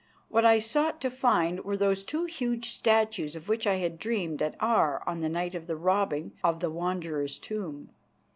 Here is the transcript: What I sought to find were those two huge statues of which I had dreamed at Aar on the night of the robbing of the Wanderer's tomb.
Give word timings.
What 0.29 0.45
I 0.45 0.57
sought 0.57 0.99
to 1.01 1.11
find 1.11 1.59
were 1.63 1.77
those 1.77 2.01
two 2.03 2.25
huge 2.25 2.69
statues 2.71 3.35
of 3.35 3.47
which 3.47 3.67
I 3.67 3.75
had 3.75 3.99
dreamed 3.99 4.41
at 4.41 4.55
Aar 4.59 5.03
on 5.05 5.21
the 5.21 5.29
night 5.29 5.53
of 5.53 5.67
the 5.67 5.75
robbing 5.77 6.31
of 6.43 6.59
the 6.59 6.71
Wanderer's 6.71 7.37
tomb. 7.37 7.91